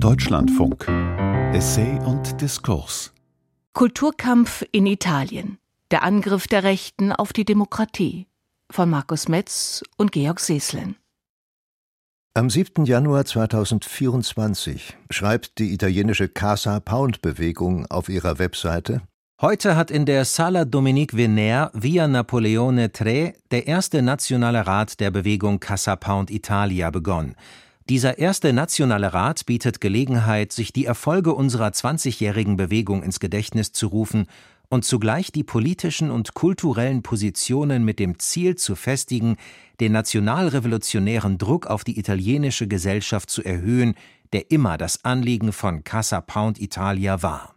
[0.00, 0.86] Deutschlandfunk.
[1.52, 3.12] Essay und Diskurs.
[3.72, 5.58] Kulturkampf in Italien.
[5.90, 8.28] Der Angriff der Rechten auf die Demokratie.
[8.70, 10.94] Von Markus Metz und Georg Seeslen.
[12.34, 12.84] Am 7.
[12.84, 19.02] Januar 2024 schreibt die italienische Casa Pound Bewegung auf ihrer Webseite
[19.40, 25.10] Heute hat in der Sala Dominique Venère via Napoleone III der erste nationale Rat der
[25.10, 27.34] Bewegung Casa Pound Italia begonnen.
[27.88, 33.86] Dieser erste nationale Rat bietet Gelegenheit, sich die Erfolge unserer 20-jährigen Bewegung ins Gedächtnis zu
[33.86, 34.26] rufen
[34.68, 39.38] und zugleich die politischen und kulturellen Positionen mit dem Ziel zu festigen,
[39.80, 43.94] den nationalrevolutionären Druck auf die italienische Gesellschaft zu erhöhen,
[44.34, 47.54] der immer das Anliegen von Casa Pound Italia war.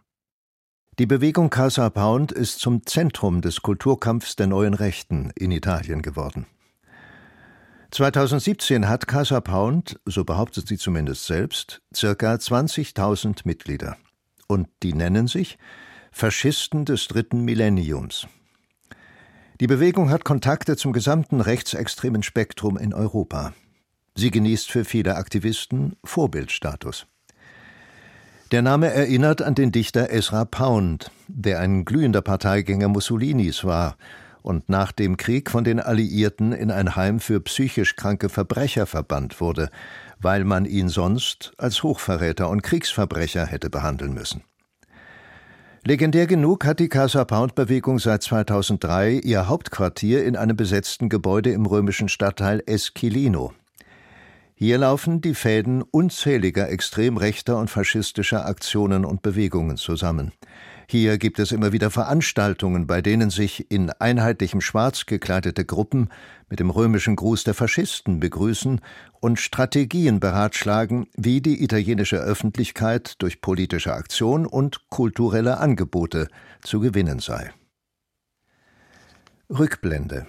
[0.98, 6.46] Die Bewegung Casa Pound ist zum Zentrum des Kulturkampfs der neuen Rechten in Italien geworden.
[7.92, 13.98] 2017 hat Casa Pound, so behauptet sie zumindest selbst, circa 20.000 Mitglieder.
[14.46, 15.58] Und die nennen sich
[16.10, 18.26] Faschisten des dritten Millenniums.
[19.60, 23.52] Die Bewegung hat Kontakte zum gesamten rechtsextremen Spektrum in Europa.
[24.14, 27.06] Sie genießt für viele Aktivisten Vorbildstatus.
[28.52, 33.98] Der Name erinnert an den Dichter Ezra Pound, der ein glühender Parteigänger Mussolinis war
[34.42, 39.40] und nach dem Krieg von den Alliierten in ein Heim für psychisch kranke Verbrecher verbannt
[39.40, 39.70] wurde,
[40.20, 44.42] weil man ihn sonst als Hochverräter und Kriegsverbrecher hätte behandeln müssen.
[45.84, 51.50] Legendär genug hat die Casa Pound Bewegung seit 2003 ihr Hauptquartier in einem besetzten Gebäude
[51.50, 53.52] im römischen Stadtteil Esquilino.
[54.54, 60.30] Hier laufen die Fäden unzähliger extrem rechter und faschistischer Aktionen und Bewegungen zusammen.
[60.92, 66.10] Hier gibt es immer wieder Veranstaltungen, bei denen sich in einheitlichem Schwarz gekleidete Gruppen
[66.50, 68.78] mit dem römischen Gruß der Faschisten begrüßen
[69.18, 76.28] und Strategien beratschlagen, wie die italienische Öffentlichkeit durch politische Aktion und kulturelle Angebote
[76.60, 77.52] zu gewinnen sei.
[79.48, 80.26] Rückblende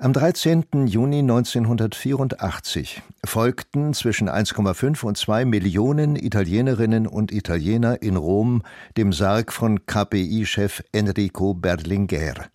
[0.00, 0.86] am 13.
[0.86, 8.62] Juni 1984 folgten zwischen 1,5 und 2 Millionen Italienerinnen und Italiener in Rom
[8.96, 12.46] dem Sarg von KPI-Chef Enrico Berlinguer,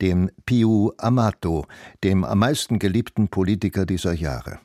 [0.00, 1.66] dem Più Amato,
[2.04, 4.60] dem am meisten geliebten Politiker dieser Jahre.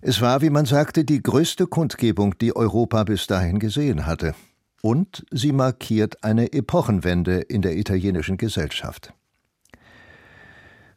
[0.00, 4.34] Es war, wie man sagte, die größte Kundgebung, die Europa bis dahin gesehen hatte.
[4.82, 9.12] Und sie markiert eine Epochenwende in der italienischen Gesellschaft.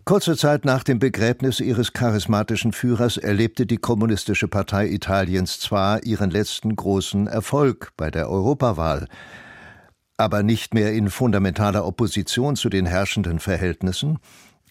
[0.05, 6.29] Kurze Zeit nach dem Begräbnis ihres charismatischen Führers erlebte die Kommunistische Partei Italiens zwar ihren
[6.29, 9.07] letzten großen Erfolg bei der Europawahl,
[10.17, 14.19] aber nicht mehr in fundamentaler Opposition zu den herrschenden Verhältnissen,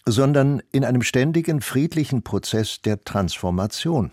[0.05, 4.11] sondern in einem ständigen friedlichen Prozess der Transformation.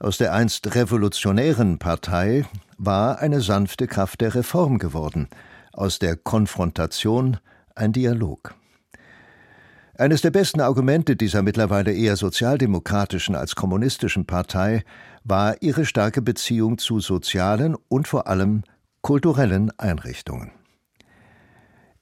[0.00, 2.44] Aus der einst revolutionären Partei
[2.78, 5.28] war eine sanfte Kraft der Reform geworden,
[5.72, 7.36] aus der Konfrontation
[7.76, 8.56] ein Dialog.
[9.96, 14.82] Eines der besten Argumente dieser mittlerweile eher sozialdemokratischen als kommunistischen Partei
[15.22, 18.64] war ihre starke Beziehung zu sozialen und vor allem
[19.02, 20.50] kulturellen Einrichtungen.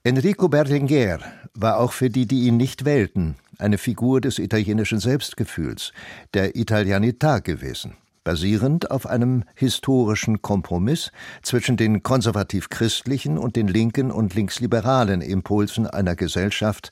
[0.04, 1.18] Enrico Berlinguer
[1.54, 5.92] war auch für die, die ihn nicht wählten, eine Figur des italienischen Selbstgefühls,
[6.32, 14.34] der Italianità gewesen, basierend auf einem historischen Kompromiss zwischen den konservativ-christlichen und den linken und
[14.34, 16.90] linksliberalen Impulsen einer Gesellschaft,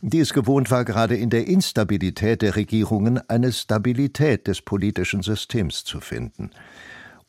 [0.00, 5.84] die es gewohnt war, gerade in der Instabilität der Regierungen eine Stabilität des politischen Systems
[5.84, 6.50] zu finden.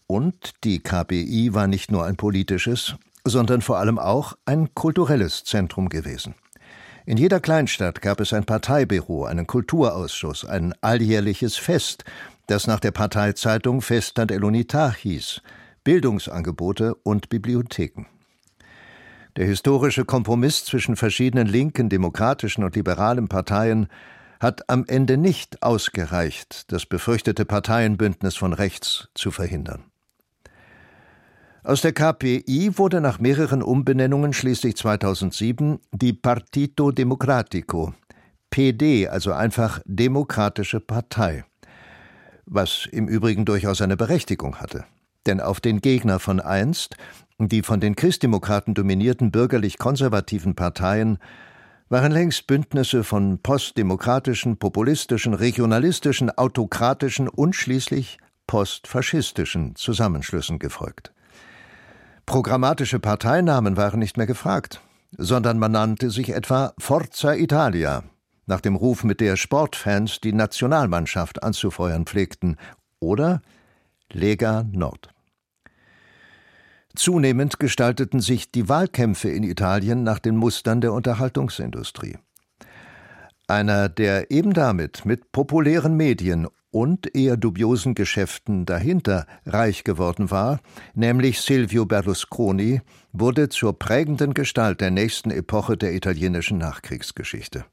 [0.07, 2.95] Und die KPI war nicht nur ein politisches,
[3.25, 6.35] sondern vor allem auch ein kulturelles Zentrum gewesen.
[7.06, 12.03] In jeder Kleinstadt gab es ein Parteibüro, einen Kulturausschuss, ein alljährliches Fest,
[12.47, 15.41] das nach der Parteizeitung Festa dell'Unità hieß,
[15.83, 18.07] Bildungsangebote und Bibliotheken.
[19.38, 23.88] Der historische Kompromiss zwischen verschiedenen linken, demokratischen und liberalen Parteien
[24.40, 29.84] hat am Ende nicht ausgereicht, das befürchtete Parteienbündnis von rechts zu verhindern.
[31.63, 37.94] Aus der KPI wurde nach mehreren Umbenennungen schließlich 2007 die Partito Democratico,
[38.50, 41.45] PD, also einfach Demokratische Partei,
[42.48, 44.86] was im Übrigen durchaus eine Berechtigung hatte.
[45.28, 46.95] Denn auf den Gegner von einst
[47.39, 51.19] die von den Christdemokraten dominierten bürgerlich-konservativen Parteien
[51.89, 58.18] waren längst Bündnisse von postdemokratischen, populistischen, regionalistischen, autokratischen und schließlich
[58.48, 61.13] postfaschistischen Zusammenschlüssen gefolgt.
[62.25, 64.81] Programmatische Parteinamen waren nicht mehr gefragt,
[65.18, 68.04] sondern man nannte sich etwa Forza Italia,
[68.48, 72.57] nach dem Ruf, mit der Sportfans die Nationalmannschaft anzufeuern pflegten,
[73.00, 73.42] oder
[74.12, 75.10] Lega Nord.
[76.97, 82.17] Zunehmend gestalteten sich die Wahlkämpfe in Italien nach den Mustern der Unterhaltungsindustrie.
[83.47, 90.59] Einer, der eben damit mit populären Medien und eher dubiosen Geschäften dahinter reich geworden war,
[90.95, 92.81] nämlich Silvio Berlusconi,
[93.13, 97.65] wurde zur prägenden Gestalt der nächsten Epoche der italienischen Nachkriegsgeschichte.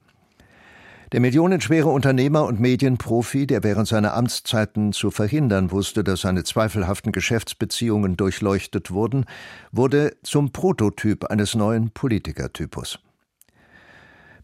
[1.13, 7.13] Der millionenschwere Unternehmer und Medienprofi, der während seiner Amtszeiten zu verhindern wusste, dass seine zweifelhaften
[7.13, 9.25] Geschäftsbeziehungen durchleuchtet wurden,
[9.71, 12.99] wurde zum Prototyp eines neuen Politikertypus.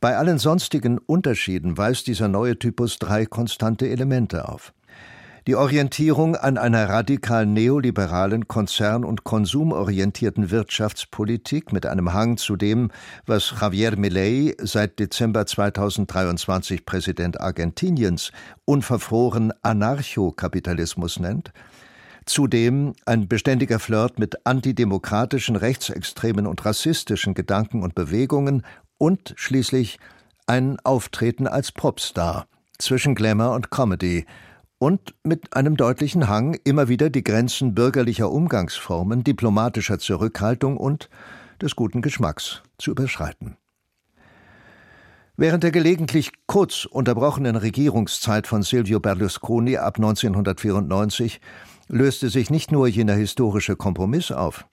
[0.01, 4.73] Bei allen sonstigen Unterschieden weist dieser neue Typus drei konstante Elemente auf.
[5.47, 12.91] Die Orientierung an einer radikal neoliberalen, konzern- und konsumorientierten Wirtschaftspolitik mit einem Hang zu dem,
[13.25, 18.33] was Javier Milei seit Dezember 2023 Präsident Argentiniens
[18.67, 21.53] unverfroren Anarchokapitalismus nennt,
[22.27, 28.63] Zudem ein beständiger Flirt mit antidemokratischen, rechtsextremen und rassistischen Gedanken und Bewegungen
[28.99, 29.99] und schließlich
[30.47, 32.47] ein Auftreten als Popstar
[32.79, 34.27] zwischen Glamour und Comedy
[34.81, 41.11] und mit einem deutlichen Hang, immer wieder die Grenzen bürgerlicher Umgangsformen, diplomatischer Zurückhaltung und
[41.61, 43.59] des guten Geschmacks zu überschreiten.
[45.37, 51.43] Während der gelegentlich kurz unterbrochenen Regierungszeit von Silvio Berlusconi ab 1994
[51.89, 54.65] löste sich nicht nur jener historische Kompromiss auf,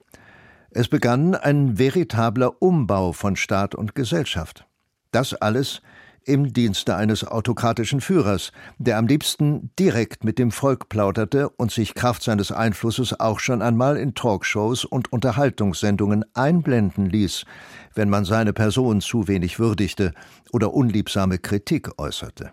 [0.72, 4.66] es begann ein veritabler Umbau von Staat und Gesellschaft.
[5.12, 5.82] Das alles
[6.28, 11.94] im Dienste eines autokratischen Führers, der am liebsten direkt mit dem Volk plauderte und sich
[11.94, 17.46] Kraft seines Einflusses auch schon einmal in Talkshows und Unterhaltungssendungen einblenden ließ,
[17.96, 20.14] wenn man seine Person zu wenig würdigte
[20.52, 22.52] oder unliebsame Kritik äußerte.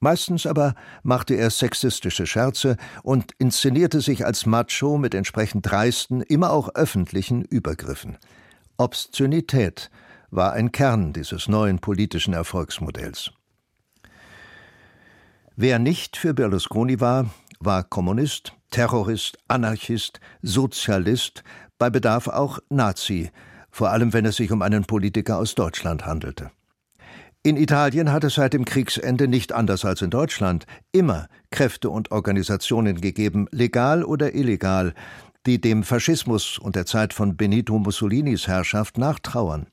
[0.00, 6.50] Meistens aber machte er sexistische Scherze und inszenierte sich als Macho mit entsprechend dreisten, immer
[6.50, 8.18] auch öffentlichen Übergriffen.
[8.76, 9.90] Obszönität
[10.36, 13.32] war ein Kern dieses neuen politischen Erfolgsmodells.
[15.56, 21.42] Wer nicht für Berlusconi war, war Kommunist, Terrorist, Anarchist, Sozialist,
[21.78, 23.30] bei Bedarf auch Nazi,
[23.70, 26.50] vor allem wenn es sich um einen Politiker aus Deutschland handelte.
[27.42, 32.10] In Italien hat es seit dem Kriegsende nicht anders als in Deutschland immer Kräfte und
[32.10, 34.94] Organisationen gegeben, legal oder illegal,
[35.46, 39.68] die dem Faschismus und der Zeit von Benito Mussolinis Herrschaft nachtrauern.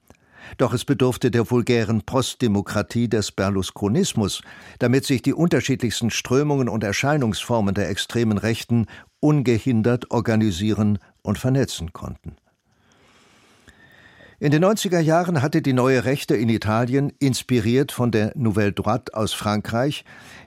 [0.57, 4.41] Doch es bedurfte der vulgären Postdemokratie des Berlusconismus,
[4.79, 8.87] damit sich die unterschiedlichsten Strömungen und Erscheinungsformen der extremen Rechten
[9.19, 12.35] ungehindert organisieren und vernetzen konnten.
[14.43, 19.13] In den 90er Jahren hatte die neue Rechte in Italien, inspiriert von der Nouvelle Droite
[19.13, 20.03] aus Frankreich,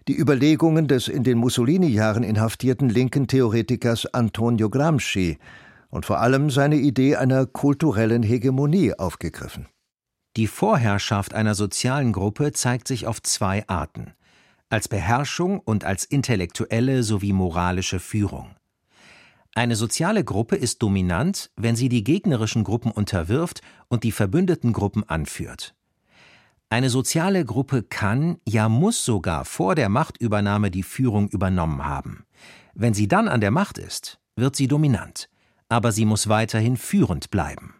[0.07, 5.39] die Überlegungen des in den Mussolini-Jahren inhaftierten linken Theoretikers Antonio Gramsci
[5.89, 9.67] und vor allem seine Idee einer kulturellen Hegemonie aufgegriffen.
[10.37, 14.13] Die Vorherrschaft einer sozialen Gruppe zeigt sich auf zwei Arten:
[14.69, 18.55] als Beherrschung und als intellektuelle sowie moralische Führung.
[19.55, 25.09] Eine soziale Gruppe ist dominant, wenn sie die gegnerischen Gruppen unterwirft und die verbündeten Gruppen
[25.09, 25.75] anführt.
[26.69, 32.27] Eine soziale Gruppe kann, ja muss sogar vor der Machtübernahme die Führung übernommen haben.
[32.75, 35.31] Wenn sie dann an der Macht ist, wird sie dominant,
[35.71, 37.77] aber sie muss weiterhin führend bleiben.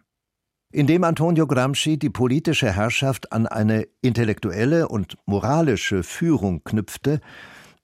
[0.71, 7.21] Indem Antonio Gramsci die politische Herrschaft an eine intellektuelle und moralische Führung knüpfte,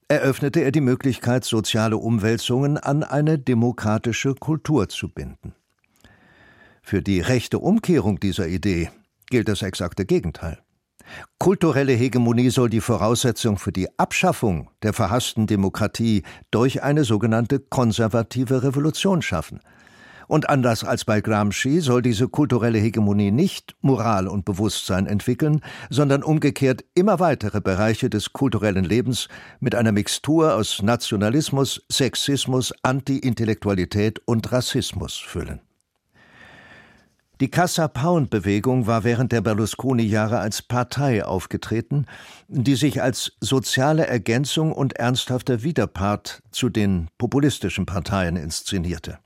[0.09, 5.55] eröffnete er die Möglichkeit, soziale Umwälzungen an eine demokratische Kultur zu binden.
[6.81, 8.89] Für die rechte Umkehrung dieser Idee
[9.27, 10.59] gilt das exakte Gegenteil.
[11.39, 18.61] Kulturelle Hegemonie soll die Voraussetzung für die Abschaffung der verhassten Demokratie durch eine sogenannte konservative
[18.61, 19.61] Revolution schaffen–
[20.33, 25.61] und anders als bei Gramsci soll diese kulturelle Hegemonie nicht Moral und Bewusstsein entwickeln,
[25.91, 29.27] sondern umgekehrt immer weitere Bereiche des kulturellen Lebens
[29.59, 35.59] mit einer Mixtur aus Nationalismus, Sexismus, Anti-Intellektualität und Rassismus füllen.
[37.39, 42.07] Die Casa Pound Bewegung war während der Berlusconi-Jahre als Partei aufgetreten,
[42.47, 49.19] die sich als soziale Ergänzung und ernsthafter Widerpart zu den populistischen Parteien inszenierte.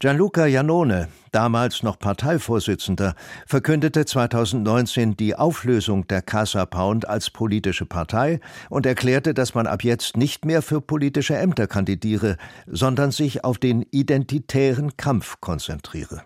[0.00, 3.16] Gianluca Janone, damals noch Parteivorsitzender,
[3.48, 8.38] verkündete 2019 die Auflösung der Casa Pound als politische Partei
[8.70, 12.36] und erklärte, dass man ab jetzt nicht mehr für politische Ämter kandidiere,
[12.68, 16.22] sondern sich auf den identitären Kampf konzentriere.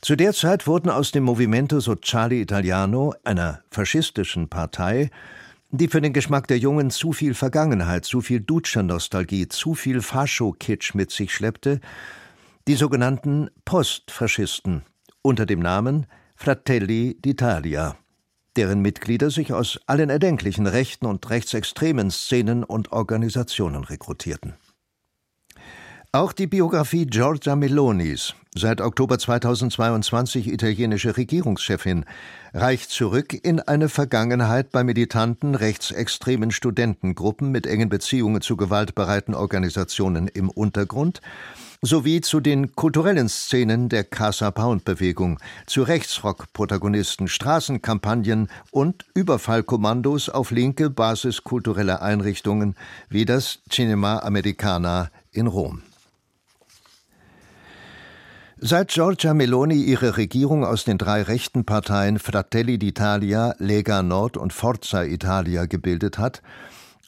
[0.00, 5.10] Zu der Zeit wurden aus dem Movimento Sociale Italiano, einer faschistischen Partei,
[5.74, 10.94] die für den Geschmack der Jungen zu viel Vergangenheit, zu viel Dutscher-Nostalgie, zu viel Fascho-Kitsch
[10.94, 11.80] mit sich schleppte,
[12.68, 14.82] die sogenannten Postfaschisten
[15.22, 17.94] unter dem Namen Fratelli d'Italia,
[18.56, 24.54] deren Mitglieder sich aus allen erdenklichen rechten und rechtsextremen Szenen und Organisationen rekrutierten.
[26.14, 32.04] Auch die Biografie Giorgia Melonis, seit Oktober 2022 italienische Regierungschefin,
[32.52, 40.28] reicht zurück in eine Vergangenheit bei militanten rechtsextremen Studentengruppen mit engen Beziehungen zu gewaltbereiten Organisationen
[40.28, 41.22] im Untergrund
[41.80, 50.50] sowie zu den kulturellen Szenen der Casa Pound Bewegung, zu Rechtsrock-Protagonisten, Straßenkampagnen und Überfallkommandos auf
[50.50, 52.76] linke basiskulturelle Einrichtungen
[53.08, 55.82] wie das Cinema Americana in Rom.
[58.64, 64.52] Seit Giorgia Meloni ihre Regierung aus den drei rechten Parteien Fratelli d'Italia, Lega Nord und
[64.52, 66.42] Forza Italia gebildet hat,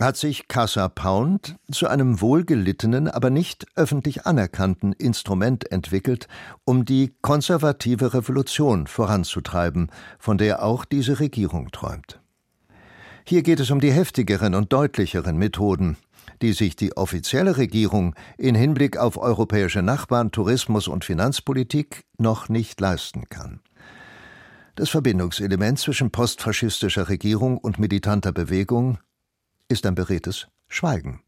[0.01, 6.27] hat sich Casa Pound zu einem wohlgelittenen, aber nicht öffentlich anerkannten Instrument entwickelt,
[6.65, 12.19] um die konservative Revolution voranzutreiben, von der auch diese Regierung träumt.
[13.25, 15.99] Hier geht es um die heftigeren und deutlicheren Methoden,
[16.43, 22.81] die sich die offizielle Regierung in Hinblick auf europäische Nachbarn, Tourismus und Finanzpolitik noch nicht
[22.81, 23.61] leisten kann.
[24.76, 28.99] Das Verbindungselement zwischen postfaschistischer Regierung und militanter Bewegung
[29.69, 31.23] ist ein beredtes Schweigen.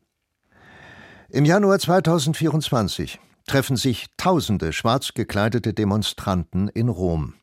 [1.28, 7.34] Im Januar 2024 treffen sich tausende schwarz gekleidete Demonstranten in Rom.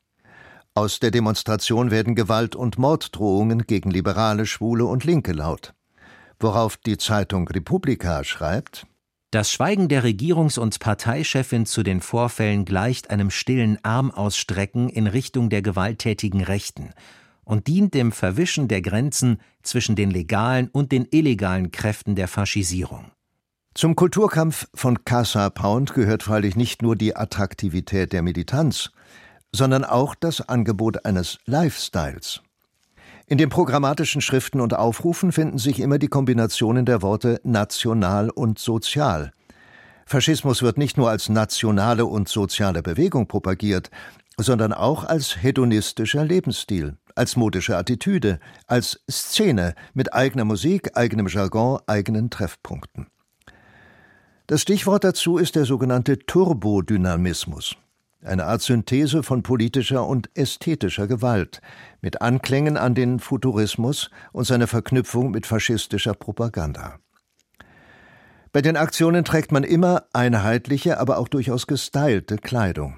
[0.75, 5.73] Aus der Demonstration werden Gewalt- und Morddrohungen gegen Liberale, Schwule und Linke laut
[6.43, 8.85] worauf die Zeitung Republika schreibt
[9.31, 15.49] Das Schweigen der Regierungs- und Parteichefin zu den Vorfällen gleicht einem stillen Armausstrecken in Richtung
[15.49, 16.91] der gewalttätigen Rechten
[17.45, 23.11] und dient dem Verwischen der Grenzen zwischen den legalen und den illegalen Kräften der Faschisierung.
[23.73, 28.91] Zum Kulturkampf von Casa Pound gehört freilich nicht nur die Attraktivität der Militanz,
[29.51, 32.41] sondern auch das Angebot eines Lifestyles.
[33.27, 38.59] In den programmatischen Schriften und Aufrufen finden sich immer die Kombinationen der Worte national und
[38.59, 39.31] sozial.
[40.05, 43.89] Faschismus wird nicht nur als nationale und soziale Bewegung propagiert,
[44.37, 51.79] sondern auch als hedonistischer Lebensstil, als modische Attitüde, als Szene mit eigener Musik, eigenem Jargon,
[51.87, 53.07] eigenen Treffpunkten.
[54.47, 57.77] Das Stichwort dazu ist der sogenannte Turbodynamismus
[58.25, 61.61] eine Art Synthese von politischer und ästhetischer Gewalt,
[62.01, 66.99] mit Anklängen an den Futurismus und seine Verknüpfung mit faschistischer Propaganda.
[68.51, 72.97] Bei den Aktionen trägt man immer einheitliche, aber auch durchaus gestylte Kleidung.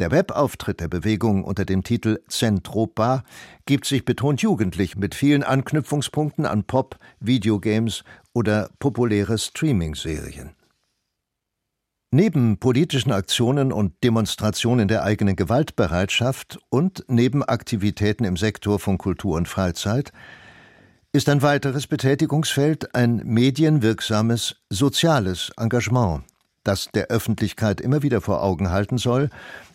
[0.00, 3.22] Der Webauftritt der Bewegung unter dem Titel Zentropa
[3.64, 10.50] gibt sich betont jugendlich mit vielen Anknüpfungspunkten an Pop, Videogames oder populäre Streaming-Serien.
[12.16, 19.36] Neben politischen Aktionen und Demonstrationen der eigenen Gewaltbereitschaft und neben Aktivitäten im Sektor von Kultur
[19.36, 20.12] und Freizeit
[21.10, 26.22] ist ein weiteres Betätigungsfeld ein medienwirksames soziales Engagement,
[26.62, 29.28] das der Öffentlichkeit immer wieder vor Augen halten soll,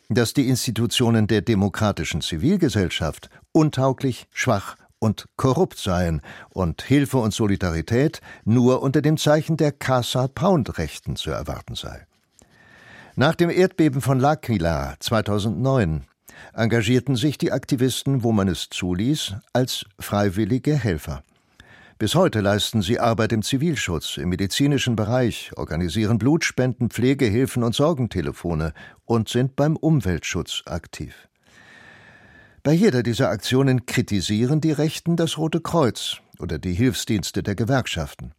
[0.07, 8.21] dass die Institutionen der demokratischen Zivilgesellschaft untauglich, schwach und korrupt seien und Hilfe und Solidarität
[8.45, 12.05] nur unter dem Zeichen der Casa-Pound-Rechten zu erwarten sei.
[13.19, 16.05] Nach dem Erdbeben von L'Aquila 2009
[16.53, 21.21] engagierten sich die Aktivisten, wo man es zuließ, als freiwillige Helfer.
[21.97, 28.71] Bis heute leisten sie Arbeit im Zivilschutz, im medizinischen Bereich, organisieren Blutspenden, Pflegehilfen und Sorgentelefone
[29.03, 31.27] und sind beim Umweltschutz aktiv.
[32.63, 38.31] Bei jeder dieser Aktionen kritisieren die Rechten das Rote Kreuz oder die Hilfsdienste der Gewerkschaften.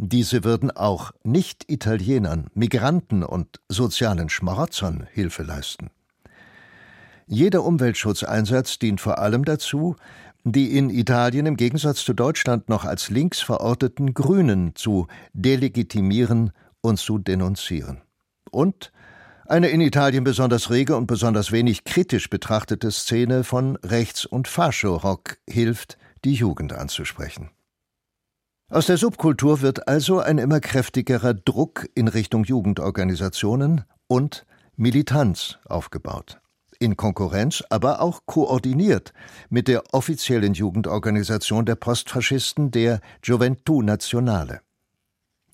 [0.00, 5.90] Diese würden auch Nicht-Italienern, Migranten und sozialen Schmarotzern Hilfe leisten.
[7.26, 9.96] Jeder Umweltschutzeinsatz dient vor allem dazu,
[10.44, 17.00] die in Italien im Gegensatz zu Deutschland noch als links verorteten Grünen zu delegitimieren und
[17.00, 18.00] zu denunzieren.
[18.52, 18.92] Und
[19.46, 25.38] eine in Italien besonders rege und besonders wenig kritisch betrachtete Szene von Rechts- und Fascho-Rock
[25.50, 27.50] hilft, die Jugend anzusprechen.
[28.70, 34.44] Aus der Subkultur wird also ein immer kräftigerer Druck in Richtung Jugendorganisationen und
[34.76, 36.42] Militanz aufgebaut.
[36.78, 39.14] In Konkurrenz, aber auch koordiniert
[39.48, 44.60] mit der offiziellen Jugendorganisation der Postfaschisten, der Gioventù Nazionale.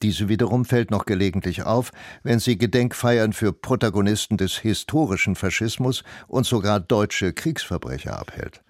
[0.02, 1.92] Diese wiederum fällt noch gelegentlich auf,
[2.24, 8.64] wenn sie Gedenkfeiern für Protagonisten des historischen Faschismus und sogar deutsche Kriegsverbrecher abhält.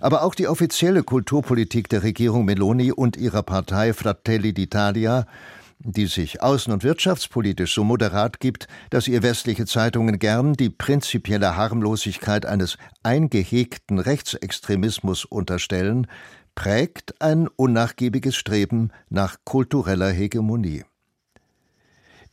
[0.00, 5.26] Aber auch die offizielle Kulturpolitik der Regierung Meloni und ihrer Partei Fratelli d'Italia,
[5.78, 11.56] die sich außen- und wirtschaftspolitisch so moderat gibt, dass ihr westliche Zeitungen gern die prinzipielle
[11.56, 16.06] Harmlosigkeit eines eingehegten Rechtsextremismus unterstellen,
[16.54, 20.84] prägt ein unnachgiebiges Streben nach kultureller Hegemonie.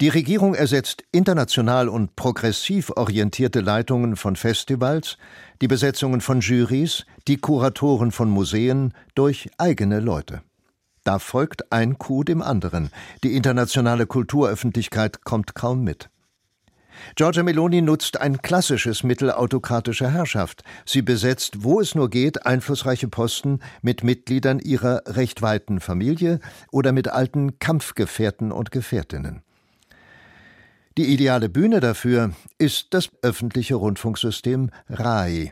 [0.02, 5.18] Die Regierung ersetzt international und progressiv orientierte Leitungen von Festivals,
[5.62, 10.42] die Besetzungen von Jurys, die Kuratoren von Museen durch eigene Leute.
[11.04, 12.90] Da folgt ein Coup dem anderen.
[13.24, 16.10] Die internationale Kulturöffentlichkeit kommt kaum mit.
[17.16, 20.64] Giorgia Meloni nutzt ein klassisches Mittel autokratischer Herrschaft.
[20.86, 26.40] Sie besetzt, wo es nur geht, einflussreiche Posten mit Mitgliedern ihrer recht weiten Familie
[26.72, 29.44] oder mit alten Kampfgefährten und Gefährtinnen.
[30.96, 35.52] Die ideale Bühne dafür ist das öffentliche Rundfunksystem RAI,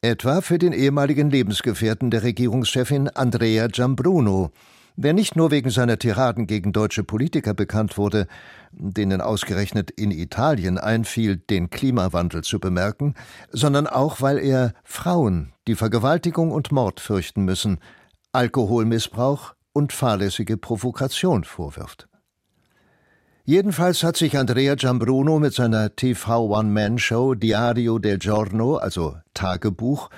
[0.00, 4.50] etwa für den ehemaligen Lebensgefährten der Regierungschefin Andrea Giambruno,
[4.96, 8.28] der nicht nur wegen seiner Tiraden gegen deutsche Politiker bekannt wurde,
[8.72, 13.12] denen ausgerechnet in Italien einfiel, den Klimawandel zu bemerken,
[13.50, 17.78] sondern auch, weil er Frauen, die Vergewaltigung und Mord fürchten müssen,
[18.32, 22.08] Alkoholmissbrauch und fahrlässige Provokation vorwirft.
[23.48, 30.10] Jedenfalls hat sich Andrea Giambruno mit seiner TV-One-Man-Show Diario del Giorno, also Tagebuch,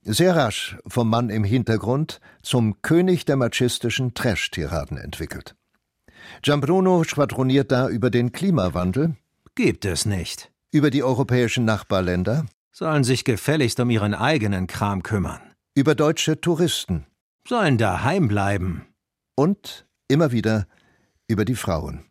[0.00, 5.54] sehr rasch vom Mann im Hintergrund zum König der machistischen Trash-Tiraden entwickelt.
[6.40, 9.16] Giambruno schwadroniert da über den Klimawandel.
[9.54, 10.50] Gibt es nicht.
[10.72, 12.46] Über die europäischen Nachbarländer.
[12.72, 15.42] Sollen sich gefälligst um ihren eigenen Kram kümmern.
[15.74, 17.04] Über deutsche Touristen.
[17.46, 18.86] Sollen daheim bleiben.
[19.34, 20.66] Und immer wieder
[21.28, 22.06] über die Frauen.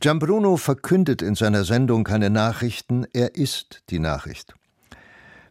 [0.00, 4.54] Giambruno verkündet in seiner Sendung keine Nachrichten, er ist die Nachricht.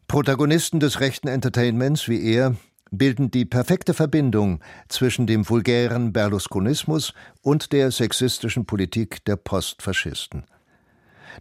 [0.07, 2.55] Protagonisten des rechten Entertainments wie er
[2.91, 10.45] bilden die perfekte Verbindung zwischen dem vulgären Berlusconismus und der sexistischen Politik der Postfaschisten.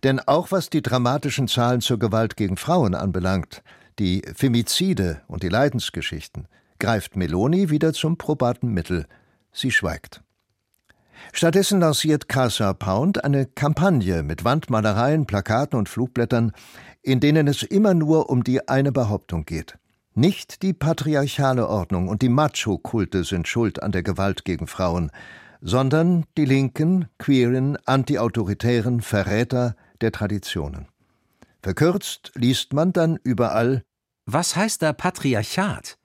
[0.02, 3.62] Denn auch was die dramatischen Zahlen zur Gewalt gegen Frauen anbelangt,
[3.98, 6.48] die Femizide und die Leidensgeschichten,
[6.80, 9.06] greift Meloni wieder zum probaten Mittel.
[9.52, 10.23] Sie schweigt.
[11.32, 16.52] Stattdessen lanciert Casa Pound eine Kampagne mit Wandmalereien, Plakaten und Flugblättern,
[17.02, 19.78] in denen es immer nur um die eine Behauptung geht.
[20.14, 25.10] Nicht die patriarchale Ordnung und die Macho-Kulte sind schuld an der Gewalt gegen Frauen,
[25.60, 30.86] sondern die linken, queeren, antiautoritären Verräter der Traditionen.
[31.62, 33.82] Verkürzt liest man dann überall
[34.26, 35.98] Was heißt da Patriarchat?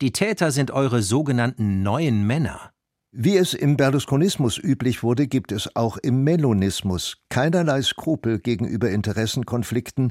[0.00, 2.73] Die Täter sind eure sogenannten neuen Männer.
[3.16, 10.10] Wie es im Berlusconismus üblich wurde, gibt es auch im Melonismus keinerlei Skrupel gegenüber Interessenkonflikten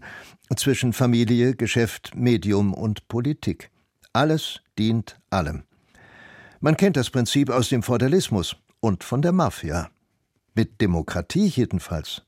[0.56, 3.72] zwischen Familie, Geschäft, Medium und Politik.
[4.14, 5.64] Alles dient allem.
[6.62, 9.90] Man kennt das Prinzip aus dem Feudalismus und von der Mafia.
[10.56, 12.22] Mit Demokratie jedenfalls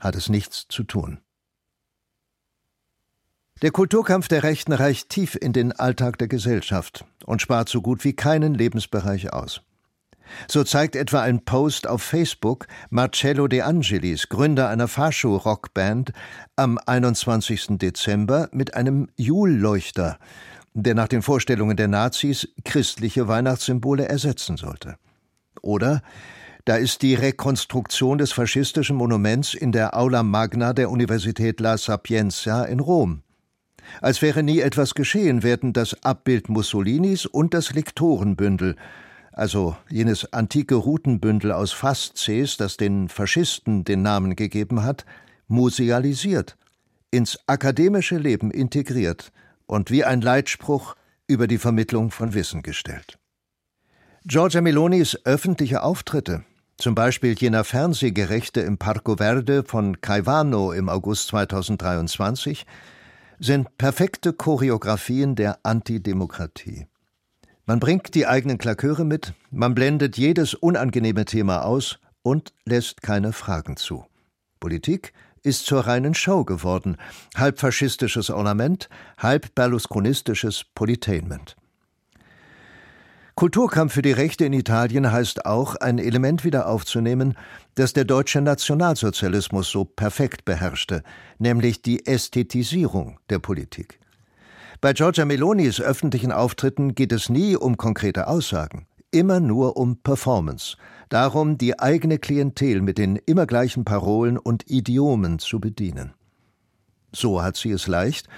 [0.00, 1.18] hat es nichts zu tun.
[3.60, 8.02] Der Kulturkampf der Rechten reicht tief in den Alltag der Gesellschaft und spart so gut
[8.02, 9.60] wie keinen Lebensbereich aus.
[10.48, 16.12] So zeigt etwa ein Post auf Facebook Marcello De Angelis, Gründer einer Fascho-Rockband,
[16.56, 17.78] am 21.
[17.78, 20.18] Dezember mit einem Julleuchter,
[20.74, 24.96] der nach den Vorstellungen der Nazis christliche Weihnachtssymbole ersetzen sollte.
[25.62, 26.02] Oder
[26.64, 32.64] da ist die Rekonstruktion des faschistischen Monuments in der Aula Magna der Universität La Sapienza
[32.64, 33.22] in Rom.
[34.00, 38.76] Als wäre nie etwas geschehen, werden das Abbild Mussolinis und das Lektorenbündel
[39.36, 45.04] also jenes antike Routenbündel aus Fasces, das den Faschisten den Namen gegeben hat,
[45.46, 46.56] musealisiert,
[47.10, 49.30] ins akademische Leben integriert
[49.66, 50.96] und wie ein Leitspruch
[51.28, 53.18] über die Vermittlung von Wissen gestellt.
[54.24, 56.44] Giorgia Melonis öffentliche Auftritte,
[56.78, 62.64] zum Beispiel jener Fernsehgerechte im Parco Verde von Caivano im August 2023,
[63.38, 66.86] sind perfekte Choreografien der Antidemokratie.
[67.68, 73.32] Man bringt die eigenen Klaköre mit, man blendet jedes unangenehme Thema aus und lässt keine
[73.32, 74.04] Fragen zu.
[74.60, 76.96] Politik ist zur reinen Show geworden,
[77.34, 81.56] halb faschistisches Ornament, halb berlusconistisches Politainment.
[83.34, 87.36] Kulturkampf für die Rechte in Italien heißt auch, ein Element wieder aufzunehmen,
[87.74, 91.02] das der deutsche Nationalsozialismus so perfekt beherrschte,
[91.40, 93.98] nämlich die Ästhetisierung der Politik.
[94.80, 100.76] Bei Giorgia Melonis öffentlichen Auftritten geht es nie um konkrete Aussagen, immer nur um Performance,
[101.08, 106.12] darum, die eigene Klientel mit den immer gleichen Parolen und Idiomen zu bedienen.
[107.10, 108.28] So hat sie es leicht,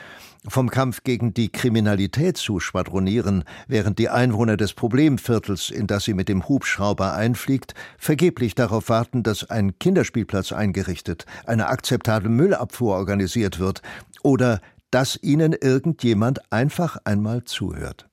[0.46, 6.14] vom Kampf gegen die Kriminalität zu schwadronieren, während die Einwohner des Problemviertels, in das sie
[6.14, 13.58] mit dem Hubschrauber einfliegt, vergeblich darauf warten, dass ein Kinderspielplatz eingerichtet, eine akzeptable Müllabfuhr organisiert
[13.58, 13.82] wird
[14.22, 18.08] oder dass ihnen irgendjemand einfach einmal zuhört.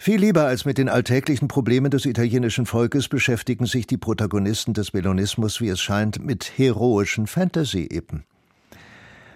[0.00, 4.92] Viel lieber als mit den alltäglichen Problemen des italienischen Volkes beschäftigen sich die Protagonisten des
[4.92, 8.24] Melonismus, wie es scheint, mit heroischen Fantasy-Epen.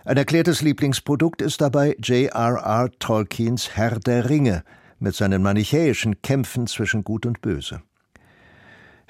[0.04, 2.90] Ein erklärtes Lieblingsprodukt ist dabei J.R.R.
[2.98, 4.62] Tolkiens Herr der Ringe
[5.00, 7.82] mit seinen manichäischen Kämpfen zwischen Gut und Böse.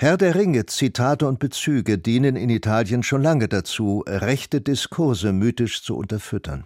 [0.02, 5.84] Herr der Ringe, Zitate und Bezüge dienen in Italien schon lange dazu, rechte Diskurse mythisch
[5.84, 6.64] zu unterfüttern.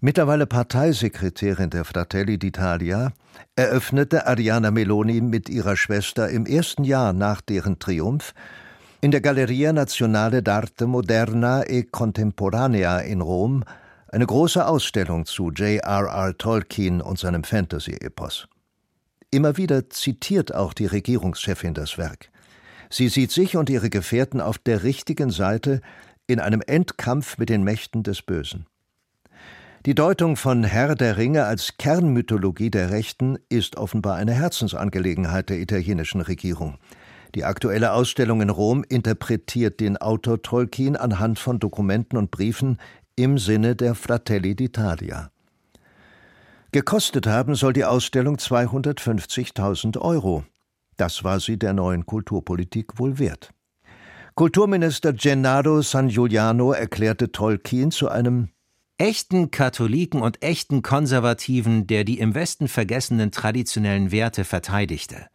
[0.00, 3.10] Mittlerweile Parteisekretärin der Fratelli d'Italia,
[3.56, 8.32] eröffnete Ariana Meloni mit ihrer Schwester im ersten Jahr nach deren Triumph
[9.02, 13.64] in der Galleria Nazionale d'Arte Moderna e Contemporanea in Rom
[14.08, 16.38] eine große Ausstellung zu J.R.R.
[16.38, 18.48] Tolkien und seinem Fantasy-Epos.
[19.34, 22.30] Immer wieder zitiert auch die Regierungschefin das Werk.
[22.90, 25.80] Sie sieht sich und ihre Gefährten auf der richtigen Seite
[26.26, 28.66] in einem Endkampf mit den Mächten des Bösen.
[29.86, 35.60] Die Deutung von Herr der Ringe als Kernmythologie der Rechten ist offenbar eine Herzensangelegenheit der
[35.60, 36.76] italienischen Regierung.
[37.34, 42.76] Die aktuelle Ausstellung in Rom interpretiert den Autor Tolkien anhand von Dokumenten und Briefen
[43.16, 45.30] im Sinne der Fratelli d'Italia.
[46.74, 50.46] Gekostet haben soll die Ausstellung 250.000 Euro.
[50.96, 53.50] Das war sie der neuen Kulturpolitik wohl wert.
[54.34, 58.48] Kulturminister Gennaro San Giuliano erklärte Tolkien zu einem
[58.96, 65.26] echten Katholiken und echten Konservativen, der die im Westen vergessenen traditionellen Werte verteidigte,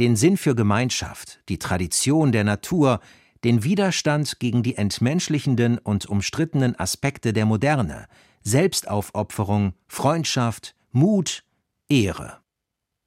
[0.00, 2.98] den Sinn für Gemeinschaft, die Tradition der Natur,
[3.44, 8.06] den Widerstand gegen die entmenschlichenden und umstrittenen Aspekte der Moderne,
[8.42, 11.44] Selbstaufopferung, Freundschaft, Mut,
[11.88, 12.38] Ehre.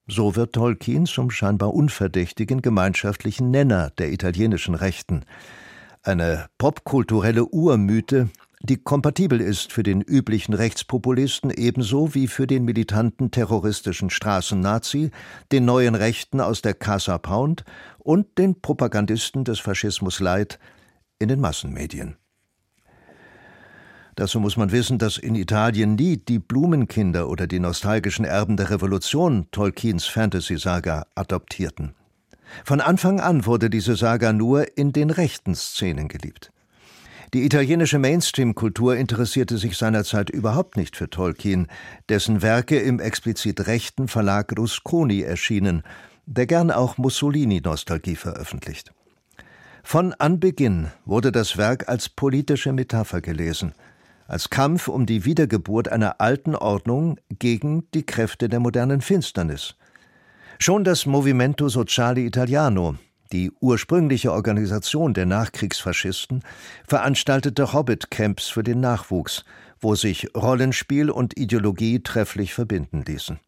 [0.08, 5.26] So wird Tolkien zum scheinbar unverdächtigen gemeinschaftlichen Nenner der italienischen Rechten.
[6.02, 8.30] Eine popkulturelle Urmythe,
[8.62, 15.12] die kompatibel ist für den üblichen Rechtspopulisten ebenso wie für den militanten terroristischen Straßennazi,
[15.52, 17.66] den neuen Rechten aus der Casa Pound
[18.00, 20.58] und den Propagandisten des Faschismus Light
[21.20, 22.16] in den Massenmedien.
[24.16, 28.70] Dazu muss man wissen, dass in Italien nie die Blumenkinder oder die nostalgischen Erben der
[28.70, 31.96] Revolution Tolkiens Fantasy-Saga adoptierten.
[32.64, 36.52] Von Anfang an wurde diese Saga nur in den rechten Szenen geliebt.
[37.34, 41.66] Die italienische Mainstream-Kultur interessierte sich seinerzeit überhaupt nicht für Tolkien,
[42.08, 45.82] dessen Werke im explizit rechten Verlag Rusconi erschienen,
[46.28, 48.94] der gern auch Mussolini-Nostalgie veröffentlicht.
[49.82, 53.74] Von Anbeginn wurde das Werk als politische Metapher gelesen,
[54.28, 59.76] als Kampf um die Wiedergeburt einer alten Ordnung gegen die Kräfte der modernen Finsternis.
[60.60, 62.96] Schon das Movimento Sociale Italiano,
[63.32, 66.44] die ursprüngliche Organisation der Nachkriegsfaschisten,
[66.88, 69.44] veranstaltete Hobbit-Camps für den Nachwuchs,
[69.82, 73.40] wo sich Rollenspiel und Ideologie trefflich verbinden ließen.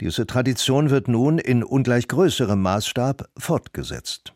[0.00, 4.34] Diese Tradition wird nun in ungleich größerem Maßstab fortgesetzt.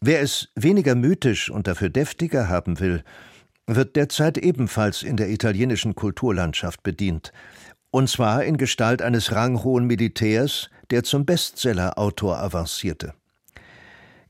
[0.00, 3.04] Wer es weniger mythisch und dafür deftiger haben will,
[3.66, 7.32] wird derzeit ebenfalls in der italienischen Kulturlandschaft bedient,
[7.90, 13.14] und zwar in Gestalt eines ranghohen Militärs, der zum Bestseller-Autor avancierte.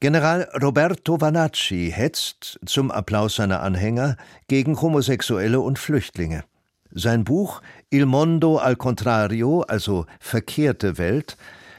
[0.00, 6.44] General Roberto Vanacci hetzt, zum Applaus seiner Anhänger, gegen Homosexuelle und Flüchtlinge.
[6.90, 11.36] Sein Buch Il Mondo al Contrario, also Verkehrte Welt,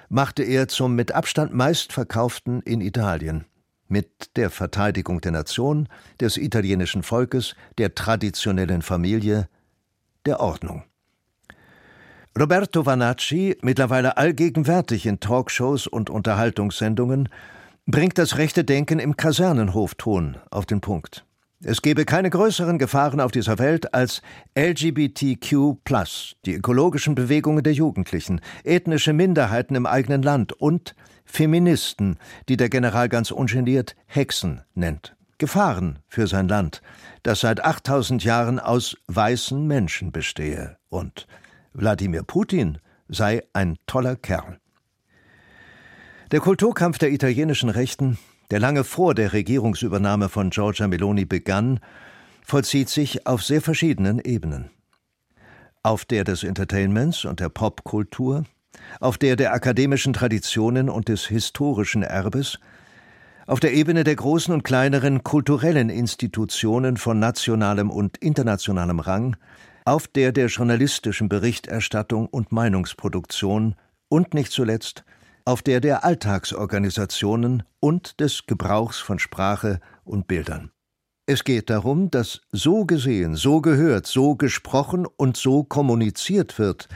[0.10, 3.46] machte er zum mit Abstand meistverkauften in Italien.
[3.88, 5.88] Mit der Verteidigung der Nation,
[6.20, 9.48] des italienischen Volkes, der traditionellen Familie,
[10.26, 10.84] der Ordnung.
[12.38, 17.30] Roberto Vanacci, mittlerweile allgegenwärtig in Talkshows und Unterhaltungssendungen,
[17.88, 21.26] bringt das rechte Denken im Kasernenhofton auf den Punkt.
[21.64, 24.22] Es gebe keine größeren Gefahren auf dieser Welt als
[24.56, 25.78] LGBTQ,
[26.46, 30.94] die ökologischen Bewegungen der Jugendlichen, ethnische Minderheiten im eigenen Land und
[31.28, 32.18] Feministen,
[32.50, 35.16] die der General ganz ungeniert Hexen nennt.
[35.38, 36.82] Gefahren für sein Land,
[37.22, 40.78] das seit 8000 Jahren aus weißen Menschen bestehe.
[40.90, 41.28] Und
[41.74, 44.58] Wladimir Putin sei ein toller Kerl.
[46.32, 48.18] Der Kulturkampf der italienischen Rechten,
[48.50, 51.80] der lange vor der Regierungsübernahme von Giorgia Meloni begann,
[52.44, 54.72] vollzieht sich auf sehr verschiedenen Ebenen.
[55.84, 58.44] Auf der des Entertainments und der Popkultur,
[59.00, 62.60] auf der der akademischen Traditionen und des historischen Erbes,
[63.46, 69.38] Auf der Ebene der großen und kleineren kulturellen Institutionen von nationalem und internationalem Rang,
[69.86, 73.76] auf der der journalistischen Berichterstattung und Meinungsproduktion
[74.10, 75.06] und nicht zuletzt
[75.46, 80.72] auf der der Alltagsorganisationen und des Gebrauchs von Sprache und Bildern.
[81.26, 86.90] Es geht darum, dass so gesehen, so gehört, so gesprochen und so kommuniziert wird,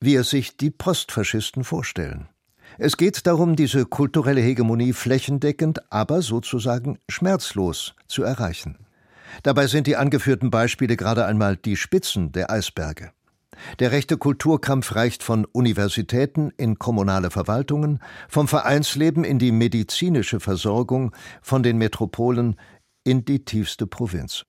[0.00, 2.28] wie es sich die Postfaschisten vorstellen.
[2.76, 8.76] Es geht darum, diese kulturelle Hegemonie flächendeckend, aber sozusagen schmerzlos zu erreichen.
[9.42, 13.12] Dabei sind die angeführten Beispiele gerade einmal die Spitzen der Eisberge.
[13.80, 21.12] Der rechte Kulturkampf reicht von Universitäten in kommunale Verwaltungen, vom Vereinsleben in die medizinische Versorgung,
[21.42, 22.56] von den Metropolen
[23.04, 24.44] in die tiefste Provinz.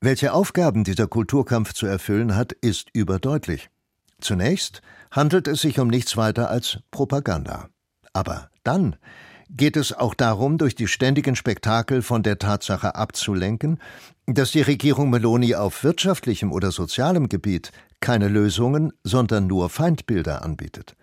[0.00, 3.70] Welche Aufgaben dieser Kulturkampf zu erfüllen hat, ist überdeutlich.
[4.20, 7.68] Zunächst handelt es sich um nichts weiter als Propaganda.
[8.12, 8.96] Aber dann
[9.50, 13.80] geht es auch darum, durch die ständigen Spektakel von der Tatsache abzulenken,
[14.26, 20.96] dass die Regierung Meloni auf wirtschaftlichem oder sozialem Gebiet keine Lösungen, sondern nur Feindbilder anbietet.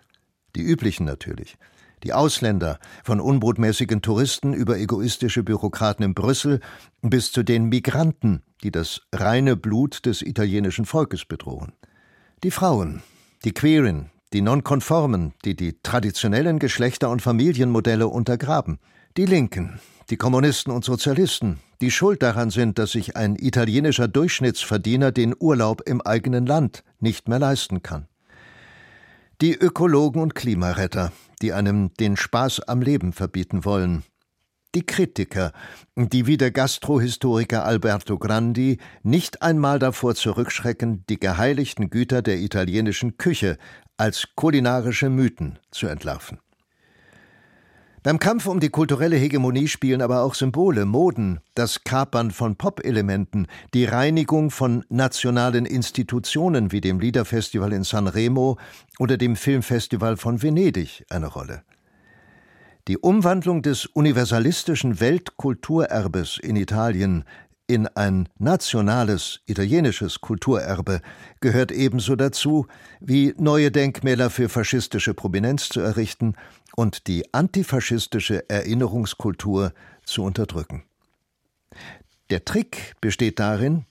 [0.55, 1.57] Die üblichen natürlich.
[2.03, 6.59] Die Ausländer, von unbrotmäßigen Touristen über egoistische Bürokraten in Brüssel
[7.01, 11.73] bis zu den Migranten, die das reine Blut des italienischen Volkes bedrohen.
[12.45, 13.01] Die Frauen,
[13.43, 18.77] die Queeren, die Nonkonformen, die die traditionellen Geschlechter- und Familienmodelle untergraben,
[19.17, 19.79] die Linken,
[20.11, 25.81] die Kommunisten und Sozialisten, die schuld daran sind, dass sich ein italienischer Durchschnittsverdiener den Urlaub
[25.87, 28.07] im eigenen Land nicht mehr leisten kann.
[29.41, 34.03] Die Ökologen und Klimaretter, die einem den Spaß am Leben verbieten wollen,
[34.75, 35.53] die Kritiker,
[35.95, 43.17] die wie der Gastrohistoriker Alberto Grandi nicht einmal davor zurückschrecken, die geheiligten Güter der italienischen
[43.17, 43.57] Küche
[43.97, 46.39] als kulinarische Mythen zu entlarven.
[48.03, 53.47] Beim Kampf um die kulturelle Hegemonie spielen aber auch Symbole, Moden, das Kapern von Pop-Elementen,
[53.73, 58.59] die Reinigung von nationalen Institutionen wie dem Liederfestival in Sanremo
[58.99, 61.63] oder dem Filmfestival von Venedig eine Rolle.
[62.87, 67.23] Die Umwandlung des universalistischen Weltkulturerbes in Italien
[67.65, 71.01] in ein nationales italienisches Kulturerbe
[71.39, 72.67] gehört ebenso dazu,
[72.99, 76.35] wie neue Denkmäler für faschistische Prominenz zu errichten
[76.75, 80.83] und die antifaschistische Erinnerungskultur zu unterdrücken.
[82.29, 83.85] Der Trick besteht darin,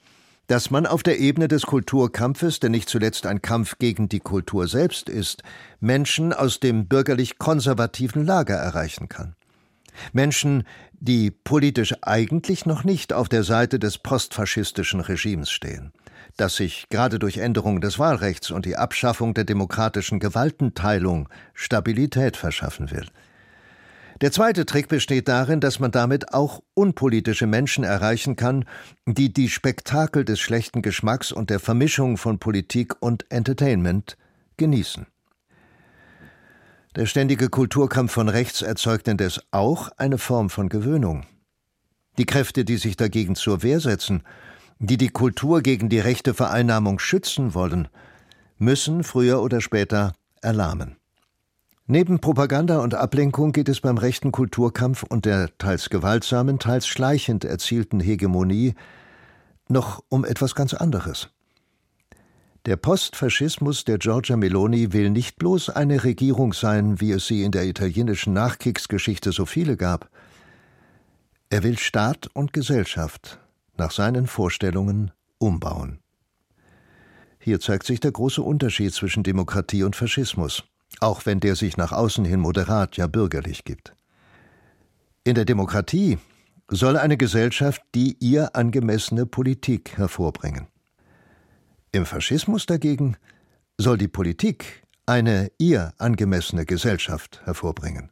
[0.46, 4.68] dass man auf der Ebene des Kulturkampfes, der nicht zuletzt ein Kampf gegen die Kultur
[4.68, 5.42] selbst ist,
[5.80, 9.34] Menschen aus dem bürgerlich konservativen Lager erreichen kann.
[10.12, 15.92] Menschen, die politisch eigentlich noch nicht auf der Seite des postfaschistischen Regimes stehen,
[16.36, 22.90] das sich gerade durch Änderung des Wahlrechts und die Abschaffung der demokratischen Gewaltenteilung Stabilität verschaffen
[22.90, 23.06] will.
[24.20, 28.64] Der zweite Trick besteht darin, dass man damit auch unpolitische Menschen erreichen kann,
[29.06, 34.16] die die Spektakel des schlechten Geschmacks und der Vermischung von Politik und Entertainment
[34.56, 35.06] genießen.
[36.94, 41.26] Der ständige Kulturkampf von rechts erzeugt indes auch eine Form von Gewöhnung.
[42.18, 44.22] Die Kräfte, die sich dagegen zur Wehr setzen,
[44.78, 47.88] die die Kultur gegen die rechte Vereinnahmung schützen wollen,
[48.58, 50.96] müssen früher oder später erlahmen.
[51.86, 57.44] Neben Propaganda und Ablenkung geht es beim rechten Kulturkampf und der teils gewaltsamen, teils schleichend
[57.44, 58.74] erzielten Hegemonie
[59.68, 61.28] noch um etwas ganz anderes.
[62.64, 67.52] Der Postfaschismus der Giorgia Meloni will nicht bloß eine Regierung sein, wie es sie in
[67.52, 70.08] der italienischen Nachkriegsgeschichte so viele gab.
[71.50, 73.38] Er will Staat und Gesellschaft
[73.76, 75.98] nach seinen Vorstellungen umbauen.
[77.38, 80.64] Hier zeigt sich der große Unterschied zwischen Demokratie und Faschismus,
[81.00, 83.94] auch wenn der sich nach außen hin moderat, ja bürgerlich gibt.
[85.24, 86.18] In der Demokratie
[86.68, 90.66] soll eine Gesellschaft die ihr angemessene Politik hervorbringen.
[91.92, 93.16] Im Faschismus dagegen
[93.78, 98.10] soll die Politik eine ihr angemessene Gesellschaft hervorbringen.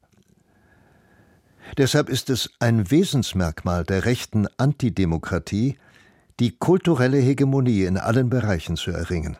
[1.78, 5.78] Deshalb ist es ein Wesensmerkmal der rechten Antidemokratie,
[6.40, 9.36] die kulturelle Hegemonie in allen Bereichen zu erringen.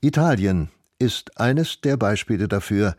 [0.00, 2.96] Italien ist eines der Beispiele dafür,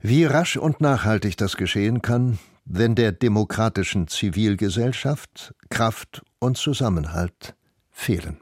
[0.00, 7.54] wie rasch und nachhaltig das geschehen kann, wenn der demokratischen Zivilgesellschaft Kraft und Zusammenhalt
[7.90, 8.38] fehlen.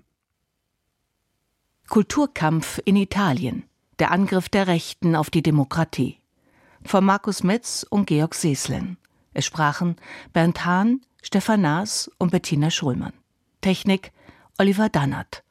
[1.88, 3.64] Kulturkampf in Italien.
[3.98, 6.18] Der Angriff der Rechten auf die Demokratie.
[6.84, 8.98] Von Markus Metz und Georg Seeslen.
[9.32, 9.96] Es sprachen
[10.32, 13.14] Bernd Hahn, Stefan Naas und Bettina Schulmann.
[13.60, 14.12] Technik
[14.58, 15.42] Oliver Dannert.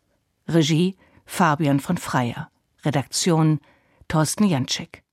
[0.47, 2.49] Regie Fabian von Freyer.
[2.85, 3.59] Redaktion
[4.07, 5.06] Thorsten Janczek.